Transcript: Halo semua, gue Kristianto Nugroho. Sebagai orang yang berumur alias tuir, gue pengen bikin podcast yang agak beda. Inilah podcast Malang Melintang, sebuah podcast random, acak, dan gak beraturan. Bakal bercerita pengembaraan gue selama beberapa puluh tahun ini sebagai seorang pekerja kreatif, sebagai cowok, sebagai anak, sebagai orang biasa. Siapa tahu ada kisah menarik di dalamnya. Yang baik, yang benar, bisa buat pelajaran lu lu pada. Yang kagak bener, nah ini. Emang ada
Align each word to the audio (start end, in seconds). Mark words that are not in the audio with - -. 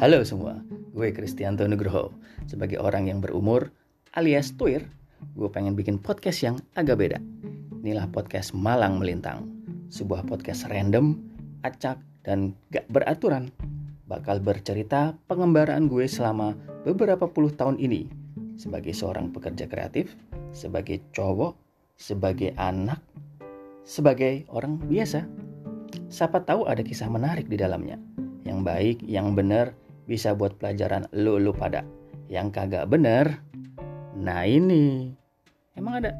Halo 0.00 0.24
semua, 0.24 0.56
gue 0.96 1.12
Kristianto 1.12 1.68
Nugroho. 1.68 2.16
Sebagai 2.48 2.80
orang 2.80 3.12
yang 3.12 3.20
berumur 3.20 3.68
alias 4.16 4.56
tuir, 4.56 4.88
gue 5.36 5.48
pengen 5.52 5.76
bikin 5.76 6.00
podcast 6.00 6.40
yang 6.40 6.56
agak 6.72 7.04
beda. 7.04 7.20
Inilah 7.84 8.08
podcast 8.08 8.56
Malang 8.56 8.96
Melintang, 8.96 9.44
sebuah 9.92 10.24
podcast 10.24 10.72
random, 10.72 11.20
acak, 11.68 12.00
dan 12.24 12.56
gak 12.72 12.88
beraturan. 12.88 13.52
Bakal 14.08 14.40
bercerita 14.40 15.20
pengembaraan 15.28 15.84
gue 15.84 16.08
selama 16.08 16.56
beberapa 16.88 17.28
puluh 17.28 17.52
tahun 17.52 17.76
ini 17.76 18.08
sebagai 18.56 18.96
seorang 18.96 19.28
pekerja 19.36 19.68
kreatif, 19.68 20.16
sebagai 20.56 21.04
cowok, 21.12 21.60
sebagai 22.00 22.56
anak, 22.56 23.04
sebagai 23.84 24.48
orang 24.48 24.80
biasa. 24.80 25.28
Siapa 26.08 26.40
tahu 26.48 26.64
ada 26.72 26.80
kisah 26.80 27.12
menarik 27.12 27.52
di 27.52 27.60
dalamnya. 27.60 28.00
Yang 28.48 28.60
baik, 28.64 28.98
yang 29.04 29.36
benar, 29.36 29.76
bisa 30.10 30.34
buat 30.34 30.58
pelajaran 30.58 31.06
lu 31.14 31.38
lu 31.38 31.54
pada. 31.54 31.86
Yang 32.26 32.58
kagak 32.58 32.90
bener, 32.90 33.38
nah 34.18 34.42
ini. 34.42 35.14
Emang 35.78 36.02
ada 36.02 36.10